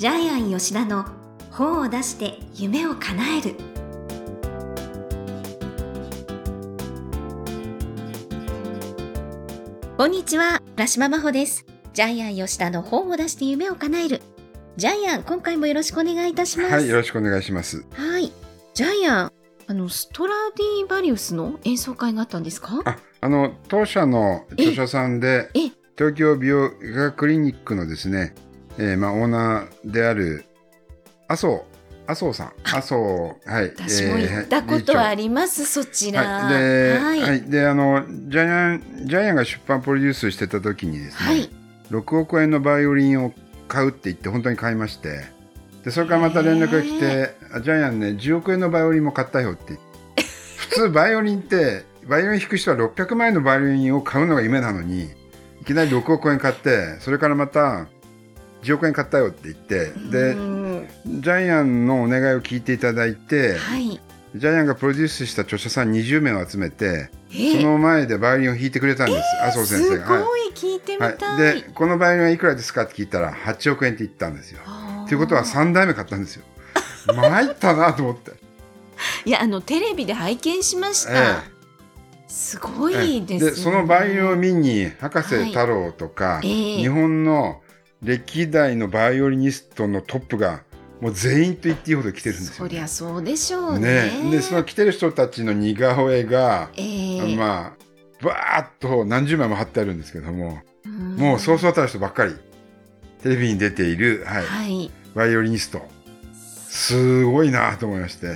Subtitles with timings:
[0.00, 1.04] ジャイアン吉田の
[1.50, 3.54] 本を出して夢を叶える。
[9.98, 11.66] こんにちは浦島真帆です。
[11.92, 14.22] ジャイアン吉田の本を出して夢を叶える。
[14.78, 16.72] ジャイアン今回もよろしくお願いいたします。
[16.72, 17.84] はい、よろしくお願いします。
[17.92, 18.32] はい。
[18.72, 19.32] ジャイアン
[19.66, 22.80] あのストラディバリウスの演奏会があったんですか？
[22.86, 25.72] あ、あの当社の著者さんでええ。
[25.98, 28.34] 東京美容医学クリニックのですね、
[28.80, 30.46] えーまあオーナーである
[31.28, 31.62] 麻生
[32.06, 36.22] 麻生さん、麻生はい、私も行ったことはありります、そちら。
[36.22, 37.38] はい、で、ははい。
[37.38, 41.50] い、で、あの、ジャイアン、ジャイアンが出版プロデュースしてた時にですね、はい。
[41.92, 43.32] 6億円のバイオリンを
[43.68, 45.24] 買うって言って本当に買いまして、
[45.84, 49.62] で、それからまた連絡が来て、あジャイアンね、10億円のバイオリンも買ったよって。
[49.68, 50.24] 言って。
[50.56, 55.10] 普通バイオリンって、バイオリン弾く人は600万円のバイオリンを買うのが夢なのに、
[55.60, 57.86] いきなり6億円買って、それからまた
[58.62, 60.88] 10億円買ったよって言って、でう、ん。
[61.06, 64.00] ジャイアンのお願いを聞いていただいて、はい。
[64.34, 70.06] ジャイアンがプロデュースした著者さん20名を集めて、えその前でバイオリンを弾いてくれたんです、麻生先生が。
[70.06, 70.40] すごい。
[70.54, 71.16] 聞いてみはい。
[71.16, 74.60] たい、はい、で、このバイオリンはいくらですかって聞いたら、8億円って言ったんですよ。
[75.08, 76.44] ということは3代目買ったんですよ。
[77.14, 78.32] 参ったなと思って。
[79.24, 81.60] いやあのテレビで拝見しました、え
[82.28, 83.50] すごえいですね。
[83.50, 86.48] で、そのバイオリンを見に、博士太郎とか、はい。
[86.48, 86.82] ええ。
[86.82, 87.60] 日本の
[88.02, 90.62] 歴代のバイオリニストのトップが、
[91.00, 94.10] もう全員と言っていいほど来てるんですよ、そりゃそうでしょうね。
[94.24, 94.30] ね。
[94.30, 97.36] で、その来てる人たちの似顔絵が、ええ。
[97.36, 97.74] ま
[98.20, 101.16] あ、バーッと何十枚も貼ってあるんですけども、うん。
[101.16, 102.34] もうそうそうたる人ばっかり、
[103.22, 104.90] テレビに出ている、はい、はい。
[105.14, 105.86] バイオリニスト、
[106.68, 108.34] すごいなと思いまして。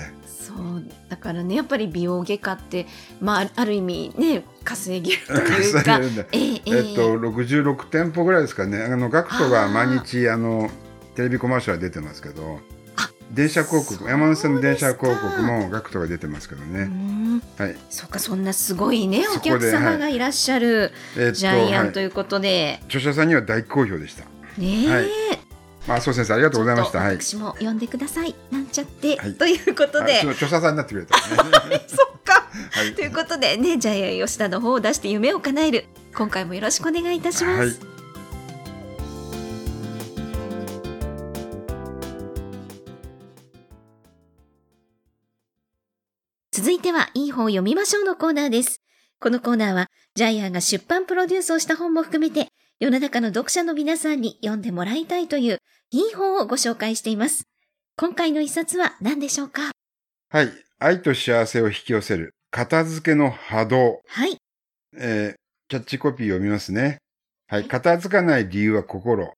[0.56, 2.86] そうだからねやっぱり美容外科って
[3.20, 6.00] まあある意味ね稼げるというか
[6.32, 6.92] ええええ。
[6.92, 8.82] っと、66店舗ぐらいですかね。
[8.82, 10.70] あの、ガクトが毎日、あの、
[11.14, 12.60] テレビコマーシャル出てますけど
[12.96, 16.84] あ、電車広告、山手線の電車広告もガクトが出てますけどうね。
[16.84, 17.42] ん。
[17.58, 17.76] はい。
[17.90, 24.24] そっかそんなすごいねお客様がいらっしゃるえっと、ジャイアンとはいいうことで、著者さんには大好評でした。
[24.58, 25.04] ねえ、はい。
[25.04, 25.33] ま
[25.86, 26.98] あ、そう先生、ありがとうございました。
[26.98, 27.20] はい。
[27.20, 28.34] 私も呼んでください。
[28.50, 29.34] なんちゃって、はい。
[29.34, 31.84] ということで、著者さんになってくれたらね。
[31.88, 32.46] そっか。
[32.70, 32.94] はい。
[32.94, 35.84] ということでねジャイアン吉田の方を出して夢を叶える。
[36.16, 37.76] 今回もよろしくお願いいたします、はい。
[46.52, 48.80] 続いてはいい本を読みましょうのコーナーです。
[49.20, 55.58] このコーナーはジャイアンが出版プロデュースをした本も含めて世の中の読者の皆さんに読んでもらいたいという
[55.92, 57.44] いい本をご紹介しています
[57.96, 59.70] 今回の一冊は何でしょうか？
[60.30, 60.48] はい。
[60.80, 64.00] 愛と幸せを引き寄せる、片付けの波動。
[64.08, 64.36] はい
[64.98, 65.34] えー
[65.68, 66.98] キャッチコピーを読みますね。
[67.46, 67.64] はい。
[67.68, 69.32] 片付かない理由は心。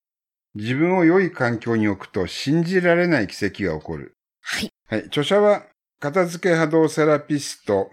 [0.55, 4.15] 自分を良い環境に置くと信じられない奇跡が起こる。
[4.41, 5.05] はいはい。
[5.05, 5.67] 著者は、
[6.01, 7.93] 片付け波動セラピスト、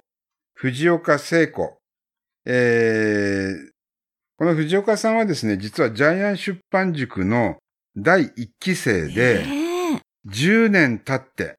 [0.55, 1.77] 藤岡聖子。
[2.45, 3.69] えー、
[4.37, 7.57] この藤岡さんはですね、実はジャイアン出版塾の
[7.95, 11.55] 第一期生で、ねえ10年経って、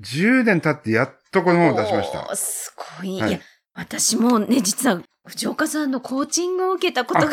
[0.00, 2.34] 10年経ってやっとこの本を出しました。
[2.34, 3.40] すごい、はいいや
[3.78, 7.32] 私もね実は藤岡さんのコーチングを受けたことが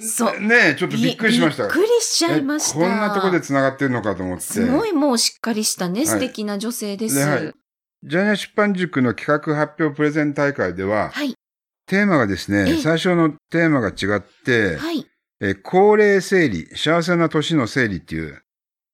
[0.00, 1.62] そうねえ、ちょっとびっくりしました。
[1.64, 4.42] びっくりしちゃいましたえこんなとこで繋がってるのかと思って。
[4.42, 7.14] すごいもうしっかりしたね、い素敵な女性です。
[7.14, 7.52] でははいい。
[8.04, 11.34] ジャイアン出版塾の企画発表プレゼン大会では、はい。
[11.88, 15.04] テーマがですね、ええ最初のテーマが違って、はい。
[15.40, 18.40] え高齢整理、幸せな年の整理っていう、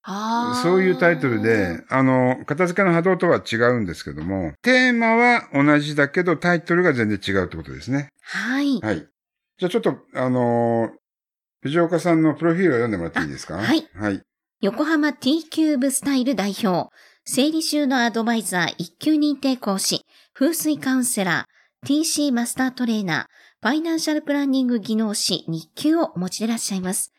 [0.02, 8.08] あーそういうタイトルで、、あの、片付けの波動とは違うんですけども、テーマは同じだけどタイトルが全然違うってことですね。
[8.22, 8.78] はい。
[8.82, 9.06] はい。
[9.58, 10.98] じゃあちょっと、あのー
[11.62, 13.56] 藤岡さんのプロフィールを読んでもらっていいですか？
[13.58, 13.88] あはい。
[13.94, 14.20] はい。
[14.60, 16.90] 横浜 T キューブスタイル代表、
[17.24, 20.02] 整理収納アドバイザー一級認定講師、
[20.34, 21.53] 風水カウンセラー、
[21.84, 27.12] TC マスタートレーナー、ファイナンシャルプランニング技能士日級をお持ちでいらっしゃいます。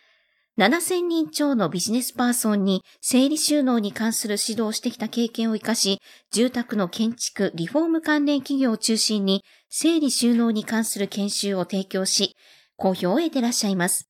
[0.58, 6.00] 7000人超のビジネスパーソンに整理収納に関する指導をしてきた経験を活かし、
[6.32, 12.36] 住宅の建築、リフォーム関連企業を中心に整理収納に関する研修を提供し、
[12.76, 14.10] 好評を得ていらっしゃいます。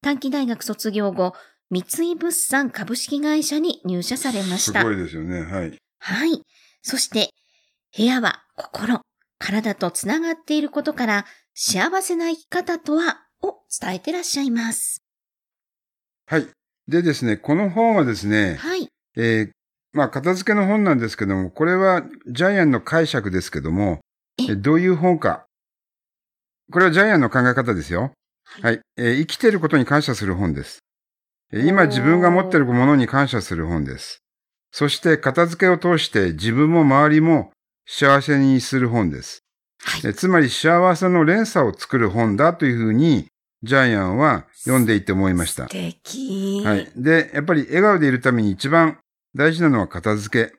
[0.00, 1.32] 短期大学卒業後、
[1.70, 4.78] 三井物産株式会社に入社されました。
[4.78, 5.42] すごいですよね。
[5.42, 5.76] はい。
[5.98, 6.40] はい。
[6.82, 7.30] そして、
[7.96, 9.00] 部屋は心、
[9.38, 15.02] 体とつながっていることから、幸せな生き方とは、を伝えてらっしゃいます。
[16.26, 16.46] はい。
[16.88, 18.88] でですね、この本はですね、はい。
[19.16, 19.50] えー
[19.92, 24.00] まあ、片付けの本なんですけども、これはジャイアンの解釈ですけども、
[24.38, 24.52] え？
[24.52, 25.46] えどういう本か。
[26.70, 28.12] これはジャイアンの考え方ですよ。
[28.44, 28.80] はいはい。
[28.96, 30.80] えー生きていることに感謝する本です。
[31.52, 34.18] え今自分が持っているものに感謝する本です。
[34.70, 37.50] そして片付けを通して自分も周りも
[37.90, 39.42] 幸せにする本です。
[39.82, 40.10] はい。
[40.10, 43.28] えつまり幸せの連鎖を作る本だというふうに
[43.62, 45.70] ジャイアンは読んでいて思いました素。
[45.70, 46.62] 敵。
[46.64, 46.92] はい。
[46.96, 48.98] で、やっぱり笑顔でいるために一番
[49.34, 50.54] 大事なのは片付け。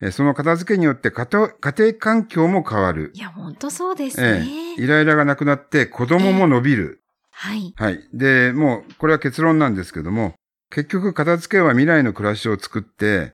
[0.00, 3.18] えその片付けによって家庭家庭環境も変わるい。
[3.18, 4.74] や、本当そうですえね。
[4.78, 7.02] え、イライラがなくなって子供も伸びる。
[7.32, 7.74] はい。
[7.76, 8.00] はい。
[8.14, 10.34] で、もう、これは結論なんですけども、
[10.70, 13.32] 結局片付けは未来の暮らしを作って、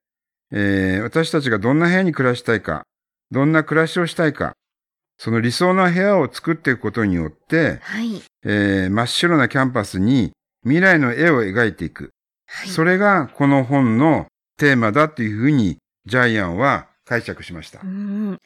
[0.53, 2.83] えー私たちがどんな部屋に暮らしたいか、
[3.31, 4.55] どんな暮らしをしたいか、
[5.19, 8.23] その理想の部屋を作っていくことによって、はい。
[8.45, 10.33] えー真っ白なキャンパスに
[10.63, 12.11] 未来の絵を描いていく。
[12.47, 12.69] はい。
[12.69, 14.27] それがこの本の
[14.59, 17.87] テーマだというふうにジャイアンは解釈しましたう。
[17.87, 18.39] ん。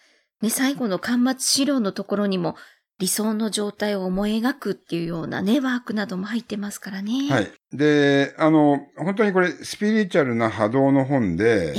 [0.43, 2.56] ね、最後の巻末資料のところにも、
[2.99, 7.29] 理想の状態を思い描くっていうようなね、ワークなども入ってますからね。
[7.31, 7.41] は。
[7.41, 7.50] い。
[7.73, 11.75] で、あの、本当にこれスピリチュアルな波動の本で、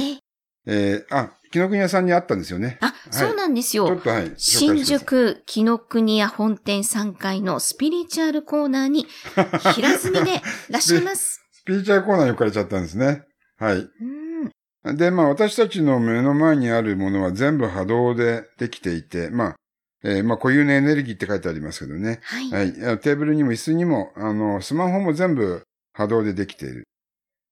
[0.72, 2.78] え、えーあ、木の国屋さんにあったんですよね。
[2.82, 3.88] あ、そうなんですよ。
[3.88, 4.34] ちょっとはい。
[4.38, 9.06] 新宿紀ノ国屋本店3階のスピリチュアルコーナーに
[9.76, 11.42] 平積みでいらっしゃいます。
[11.52, 13.24] スピリチュアルコーナーに置かれちゃったんですね。
[13.58, 13.78] はい。
[14.86, 14.96] うん。
[14.98, 19.56] で、まあ私たちの目の前にあるものは全部波動でできていて、まあ、
[20.04, 22.20] えーまあ固有のエネルギーって書いてありますけどね。
[22.24, 22.50] はい。
[22.50, 22.68] はい。
[22.94, 25.64] あテーブルにも椅子にも、あの、スマホも全部
[25.94, 26.86] 波動でできている。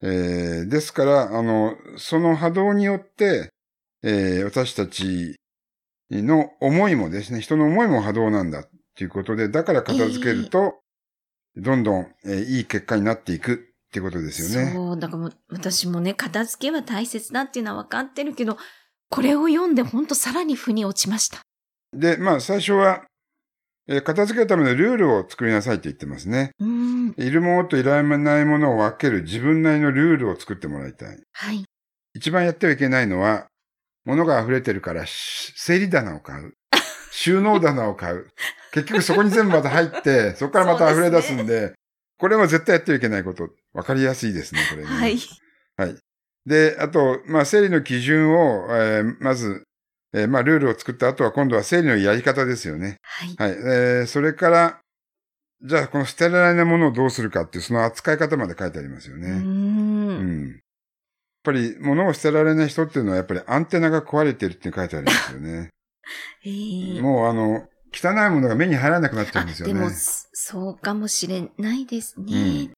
[0.02, 3.50] えーですから、あの、その波動によって、
[4.04, 5.36] えー私たち
[6.12, 10.76] の思いもですね、人の思いも波動なんだっていうことで、だから片付けると、
[11.56, 13.58] どんどん、えーいい結果になっていくっ
[13.92, 14.72] てことですよね。
[14.72, 18.58] そう、だからもう私もね、片付けは大切だっていうのは分かってるけど、
[19.10, 21.40] これを読んで本当さらに腑に落ちました。
[21.94, 23.04] で、まあ最初は、
[23.92, 26.52] えー片付けるためのルールを作りなさいって言ってますね。
[26.60, 27.14] うん。
[27.18, 31.18] いるものといらないものを分ける自分なりのルールを作ってもらいたい。
[31.34, 31.66] はい。
[32.14, 33.48] 一番やってはいけないのは、
[34.06, 36.54] 物が溢れてるからし整理棚を買う。
[37.12, 38.28] 収納棚を買う。
[38.72, 41.74] 結局そこに全部また入って、 そこからまた溢れ出すんで、
[42.20, 43.50] これは絶対やってはいけないこと。
[43.74, 44.88] わかりやすいですね、これね。
[44.88, 45.18] はい。
[45.78, 45.96] はい。
[46.46, 49.64] で、あと、まあ、整理の基準を、えーまず、
[50.14, 52.98] えーまあ、ルールを作った後は今度は整理のやり方ですよね。
[53.04, 53.36] はい。
[53.38, 53.52] はい。
[53.52, 54.80] えーそれから、
[55.62, 59.20] じゃあ、この捨てられないものをどうするかっていう、その扱い方まで書いてありますよう。
[59.20, 59.30] ね。
[59.30, 60.48] うんん。
[60.48, 60.60] やっ
[61.44, 65.70] ぱり物を捨てられない人っていうのはやっぱりアンテナが壊れてるって書いてありますよね。
[66.46, 69.74] えーもうあの、汚いものが目に入らなくなっちゃあうんですよね。
[69.74, 72.74] でも、そそうかもしれないですうねん。。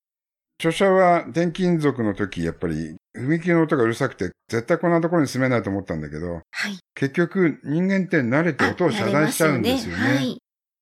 [0.60, 6.78] 著者は転勤族の時、やっぱり踏切の音がうるさくて、絶対こんなところに住めないと思ったんだけど、はい。
[6.96, 10.13] 結局人間って慣れて音を遮断しちゃうんですよね。
[10.13, 10.38] よね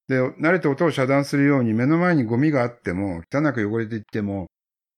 [0.08, 4.48] で、慣れて音を遮断するように目の前にゴミがあっても、汚く汚れていっても、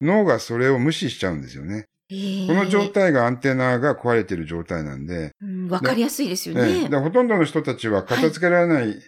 [0.01, 1.75] 脳がそれを無視しちゃうんですよね。
[1.75, 1.83] は
[2.17, 2.47] い。
[2.47, 6.61] この状態、態がアンテナが壊れている状態なんで、うんわかりやすいですよね。
[6.61, 9.01] ええでほとんどの人たちは片付けられない、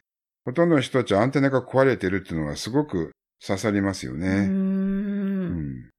[0.46, 3.12] ほとんどの人たちはアンテナが壊れてるっていうのがすごく
[3.46, 4.14] 刺さりますよ。
[4.14, 4.28] ね。
[4.28, 5.90] うんん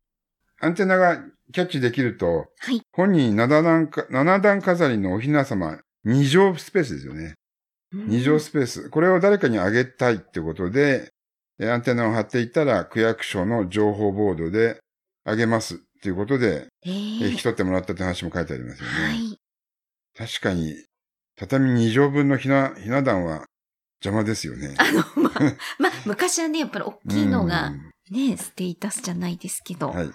[0.61, 1.23] アンテナが
[1.54, 2.82] キャッチできると、はい。
[2.92, 7.34] 本人7段か、7段飾りのおひな様、二乗スペースですよね。
[7.92, 8.90] 二乗スペース。
[8.90, 11.12] これを誰かにあげたいってことで、
[11.60, 14.80] えアンテナを貼っていたら区役所の情報ボードで
[15.25, 18.92] あげますっていうことで、ええー引き取ってもらったって話も書いてありますよね。
[18.92, 19.38] はい。
[20.16, 20.75] 確かに、
[21.37, 23.46] 畳2畳分のひな、ひな壇は
[24.04, 24.75] 邪魔ですよね。
[24.76, 25.40] あの、まあ、
[25.78, 29.88] まあ、昔はね、やっぱり大きいのがうんね、ステータスじゃないですけど。
[29.88, 30.11] はい。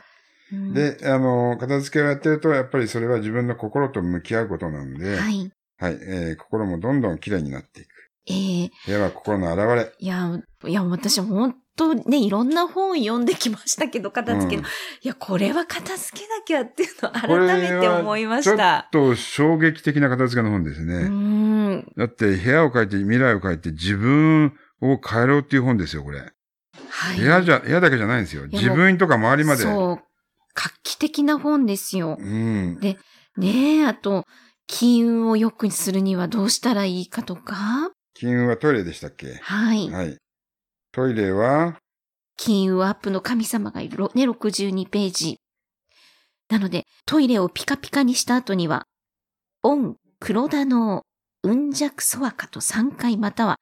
[0.52, 6.00] うん、で、あの、片付けをやってると、やっぱりそれは自分の心と向き合うことなので、はい、はい。
[6.02, 7.90] えー心もどんどん綺麗になっていく。
[8.28, 9.94] えー、部屋は心の現れ。
[9.98, 14.64] いや、いや、私本当ね、いろんな本読んできましたけど、片付けの。
[14.64, 14.68] うん
[15.02, 18.90] いや、これは片付けなきゃっていうのを改めて思いまちょっした。
[18.92, 20.94] と衝撃的な片付けの本ですうね。
[20.96, 21.94] ーん。
[21.98, 26.20] だって部屋を変えて未来を変えて自分を変えろっていう本ですよ、これ。
[26.20, 27.18] はい。
[27.18, 28.44] 部屋じゃ、部屋だけじゃないんですよ。
[28.44, 29.64] や自分とか周りまで。
[29.64, 30.09] そう。
[30.54, 32.18] 画期的な本ですよ。
[32.20, 32.80] うん。
[32.80, 32.98] ね
[33.38, 34.26] え、あと、
[34.68, 37.92] 金運を良くするにはどうしたらいいかとか？
[38.14, 39.40] 金運はトイレでしたっけ？
[39.42, 39.90] はい。
[39.90, 40.18] はい。
[40.92, 41.80] トイレは、
[42.38, 45.40] 金運アップの神様がいる、ろね、62ページ。
[46.50, 48.86] なので、トイレをピカピカにした後には、
[49.64, 51.04] オン、黒田の
[51.44, 53.58] 運弱ソワカと3回または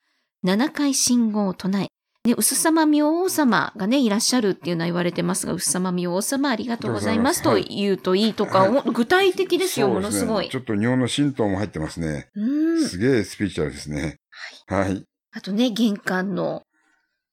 [0.45, 1.89] 7回信号を唱え、
[2.27, 10.57] ね、薄様明王様がね、いらっしゃるっていうのは言われてますが、薄様明王様ありがとうございますとはい言うといいとか、はいお具体的ですよ、ものすごいち。
[10.57, 12.27] ょっと日本の神道も入ってますね。
[12.35, 12.85] うん。
[12.85, 14.17] すげえスピリチュアルですね。
[14.67, 15.03] はい。
[15.31, 16.63] あとね、玄関の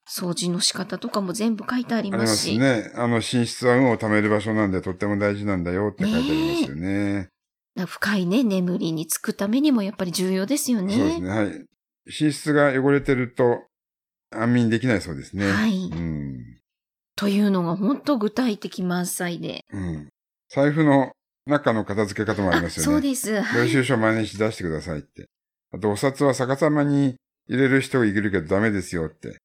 [0.08, 2.58] 掃除の仕方とかも全部書いてありありますますし。
[2.58, 2.92] ね。
[2.94, 7.30] あの、寝室は運を貯める場所なんでとっても大事なんだよって書いてありますよね。
[7.74, 10.94] な深いね、眠りにつくためにもやっぱり重要ですよね。
[10.94, 11.28] そうですね。
[11.28, 11.66] はい。
[12.06, 13.64] 寝室が汚れてると
[14.42, 15.50] 安眠できないそうですね。
[15.50, 16.44] はいうん。
[17.16, 19.64] というのが本当具体的満載で。
[19.72, 20.08] うん。
[20.48, 21.12] 財布の
[21.46, 22.92] 中の片付け方もありますよね。
[22.92, 23.40] そうです。
[23.40, 23.62] はい。
[23.62, 25.26] 領収書毎日出してくださいって。
[25.72, 27.16] あと、お札は逆さまに
[27.48, 29.38] 入れる人がいるけどダメですよって。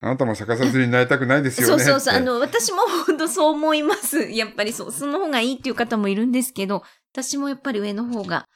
[0.00, 1.84] あなたも逆さずりになりたくないですよね。
[1.84, 2.16] そうそうそう。
[2.16, 4.22] あの、私も本当そう思います。
[4.30, 6.82] やっぱりそう、その方がいいっていう方もいるんですけど、
[7.12, 8.46] 私もやっぱり上の方が、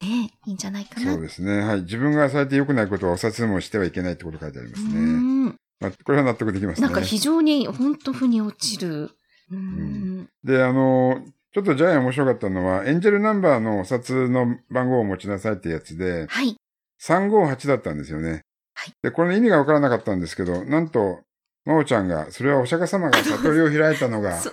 [0.00, 1.12] ね、いいんじゃないかな。
[1.12, 1.60] そうですね。
[1.60, 1.82] はい。
[1.82, 4.94] 自分がされて良くないことはお札もしてはいけないってこと書いてありますうね。
[4.94, 5.44] ん
[5.80, 6.86] まあ、これは納得できますね。
[6.86, 9.10] なんか非常に本当負に落ちる。
[9.50, 10.28] うん。
[10.44, 16.56] で、あの、ちょっとジャイアン面白かったのは、エンジェルナンバーのお札の番号を持ちなさいってやつで、はい。
[17.02, 18.42] 358だったんですよね。
[18.74, 21.20] はいで、これの意味がわからなかったんですけど、なんと、
[21.66, 24.52] 真央ちゃんが、それはお釈迦様が 悟りを開いたのが、そ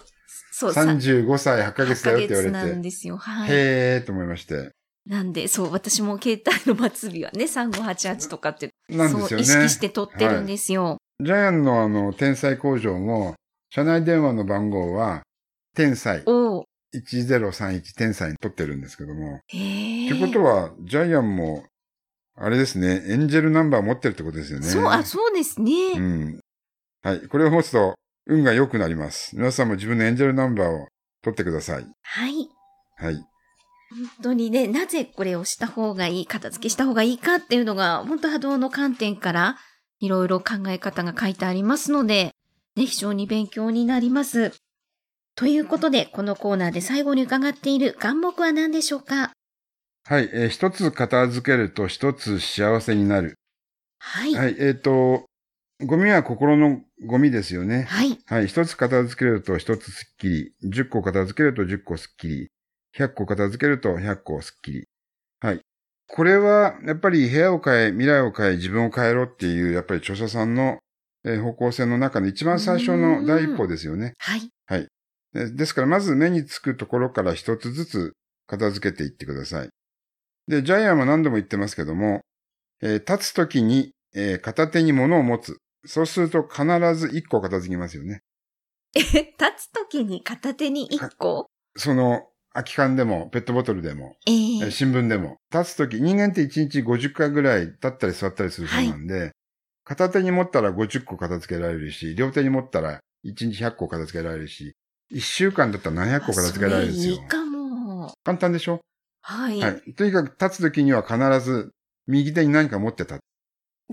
[0.51, 3.17] そう、35歳8ヶ月だよって言われ8ヶ月なんて、ですよ。
[3.17, 3.47] はい。
[3.49, 4.71] へーと思いまして。
[5.07, 9.43] なんで、そう、私も携帯の末尾はね、3588とかって、そう、なんですよね。
[9.43, 10.97] 意識して取ってるんですよ。
[11.19, 13.35] ジャイアンのあの、天才工場も、
[13.69, 15.23] 社内電話の番号は、
[15.75, 16.63] 天才、おー
[16.95, 19.39] 1031天才に取ってるんですけども。
[19.47, 20.09] へえ。
[20.09, 21.65] ってことは、ジャイアンも、
[22.35, 24.67] あれですね、エンジェルナンバー持ってるってことですよね。
[24.67, 25.71] そう、あ、そうですね。
[25.95, 26.39] うん。
[27.03, 27.27] はい。
[27.27, 27.95] これを持つと、
[28.25, 29.35] 運が良くなります。
[29.35, 30.87] 皆さんも自分のエンジェルナンバーを
[31.23, 31.87] 取ってください。
[32.03, 32.49] はい。
[32.97, 33.25] はい。
[33.89, 39.57] 本当にね、なぜこれをした方がいい、片付けした方がいいかっていうのが、本当波動の観点から、
[39.99, 42.31] いろいろ考え方が書いてありますので、
[42.75, 44.51] ね、非常に勉強になります。
[45.35, 49.31] ということで、このコーナーで最後に伺っている願目は何でしょうか？
[50.03, 50.29] はい。
[50.33, 53.35] えー一つ片付けると一つ幸せになる。
[53.99, 54.35] はい。
[54.35, 54.55] はい。
[54.59, 55.25] えっ、と、
[55.85, 57.83] ゴミは心のゴミですよね。
[57.83, 58.17] はい。
[58.25, 58.47] はい。
[58.47, 60.53] 一つ片付けると一つスッキリ。
[60.63, 62.47] 十個片付けると十個スッキリ。
[62.97, 64.87] 百個片付けると百個スッキリ。
[65.39, 65.61] はい。
[66.07, 70.79] これは、やっぱり部屋を変え、未来を変え、自分を変えろっていう、やっぱり著者さんの、
[71.23, 74.13] えー方向性の中の一番最初の第一歩ですよね。
[74.17, 74.49] はい。
[75.33, 78.13] でですから、まず目につくところから一つずつ
[78.47, 79.69] 片付けていってください。
[80.47, 82.21] で、ジャイアンは何度も言ってますけども、
[82.81, 85.57] えー立つときに、えー片手に物を持つ。
[85.85, 88.21] そうすると必ず一個片付きますよね。
[88.95, 91.47] え、立つときに片手に一個？
[91.75, 99.31] その、空き缶でも、ペットボトルでも、えええー新聞でも、立つとき、人間って1日50回ぐらい立ったり座ったりするそうなんで、
[99.83, 104.73] 片手に持ったら50個片付けられるし、両手に持ったら1日100個片付けられるし、
[105.11, 107.29] 1週間だったら700個片付けられるんですよそれいい。
[107.29, 108.13] かも。
[108.23, 108.81] 簡単でしょ？
[109.21, 109.59] はい。
[109.59, 109.93] はい。
[109.93, 111.71] とにかく立つときには必ず
[112.07, 113.19] 右手に何か持って立つ。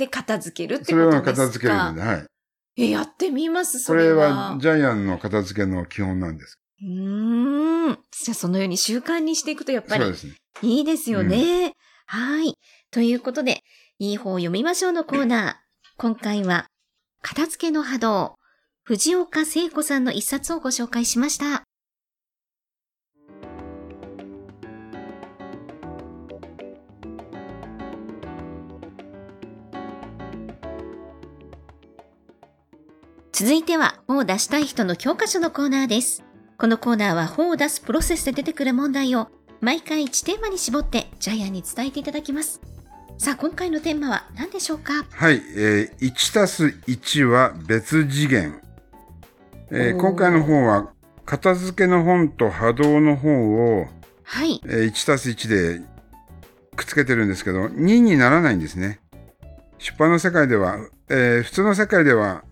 [0.01, 1.33] で、片付けるってことですか？
[1.33, 2.27] 片付けるんで、はい。
[2.77, 4.55] え、やってみます、これそれは。
[4.55, 6.57] はジャイアンの片付けの基本なんです。
[6.85, 7.99] うーん。
[8.11, 10.05] じゃあそのように習慣にしていくとやっぱり。
[10.63, 11.73] いいですよね。
[12.07, 12.59] はい。
[12.91, 13.63] ということで、
[13.99, 15.55] いい方を読みましょうのコーナー。
[15.97, 16.67] 今回は、
[17.23, 18.37] 片付けの波動、
[18.83, 21.65] 藤岡聖子さんの一冊をご紹介しました。
[33.33, 36.23] 続いては、本を出したい人の教科書のコーナーです。
[36.65, 39.29] このコーナーは本を出すプロセスで出てくる問題を
[39.61, 42.63] 毎回1テーマに絞ってジャイアンに伝えていただきます。
[43.19, 45.05] さあ、今回のテーマは何でしょうか？
[45.11, 45.43] はい。
[45.59, 48.63] えー、1たす1は別次元。
[49.73, 50.89] えー今回の本は、
[51.27, 53.87] 片付けの本と波動の本を、
[54.23, 54.59] はい。
[54.65, 55.83] えー1たす1で
[56.77, 59.01] くっつけてるんですけど、2にならないんですね。
[59.77, 60.79] 出版の世界では、
[61.11, 62.43] えー普通の世界では、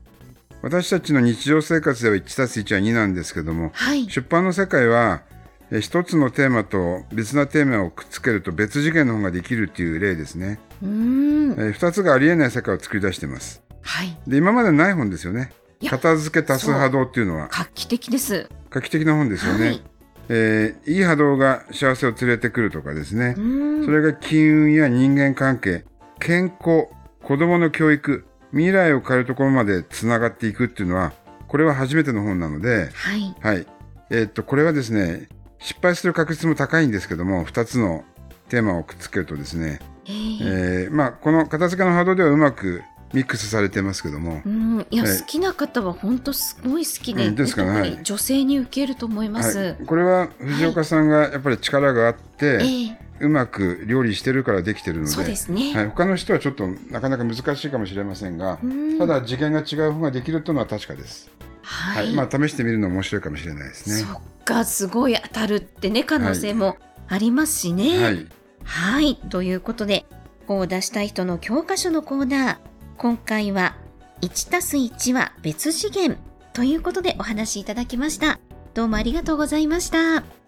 [0.62, 4.08] 私たちの日常生活では1たす1は2なんですけども、はい。
[4.08, 5.22] 出版の世界は、
[5.70, 10.60] えー一つのテーマと別なテーマをくっつけると別次元の本ができるっていう例ですね。
[10.82, 13.62] 二つがありえない世界を作り出しています。
[13.80, 14.16] はい。
[14.26, 15.50] で、今までない本ですよね
[15.88, 18.48] 片付け足す波動っていうのは画期的です。
[18.70, 19.66] 画期的な本ですよね。
[19.66, 19.82] はい。
[20.28, 23.34] えーいい波動が幸せを連れてくるとかですね。
[23.34, 25.84] それが金運や人間関係、
[26.20, 26.86] 健康、
[27.22, 31.12] 子供の教育、未来を変えるところまでつながっていくっていうのは、
[31.48, 33.34] これは初めての本なので、はい。
[33.40, 33.66] はい。
[34.10, 35.28] えーっと、これはですね、
[35.58, 38.04] 失敗する確率も高いんですけども、二つの
[38.48, 42.82] テーマをくっつけるとですね、えーえーまあ、この片付けの波動ではうまく
[43.12, 44.86] ミックスされてますけどもう、ん。
[44.90, 49.58] いや、はい好きな方は本当すごい好きで、うんですかね特はいに女性に受けると思います。
[49.58, 55.72] はい、これは藤岡さんがやっぱり力があって、ええうまく料理してるからできてるのでそうですね。
[55.74, 61.30] はい、他の人はちょっとなかなか難しいかもしれませんが、うんただ次元が違う方ができるというのは確かです。
[61.62, 63.96] ははいい、まあ試してみるの面白いかもしれないですね。
[63.96, 66.76] そっか、すごい当たるってね、可能性も
[67.08, 68.02] ありますしね。
[68.02, 68.26] はい、
[68.64, 69.16] はい。
[69.30, 70.04] ということで、
[70.46, 72.56] こう出したい人の教科書のコーナー。
[72.98, 73.76] 今回は、
[74.20, 76.16] 1たす1は別次元
[76.52, 78.38] ということでお話しいただきました。
[78.74, 80.41] どうもありがとうございました。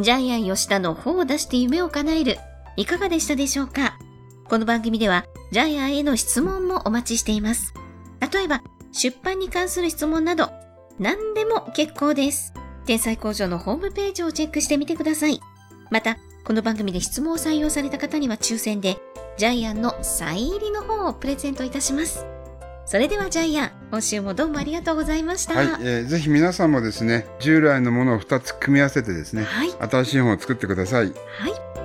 [0.00, 2.38] ジャイアン吉田の本を出して夢を叶える。
[2.76, 3.98] いかがでしたでしょうか？
[4.48, 7.74] この番組では、ジャイアンへの質問もお待ちしています。
[8.32, 10.50] 例えば、出版に関する質問など、
[10.98, 12.54] 何でも結構です。
[12.86, 15.38] 天才工場のホームページをチェックしてみてください。
[15.90, 18.96] また、この番組で質問を採用された方には抽選で、
[19.36, 22.24] ジャイアンのサイン入りの本をプレゼントいたします。
[22.90, 25.54] それではジャイアン、今週もどうもありがとうございました。
[25.54, 29.70] はい、えーぜひ皆さんもですね、従来のものを2つ組み合わせてですね、はい。
[29.78, 31.04] 新しい本を作ってください。
[31.04, 31.79] はい。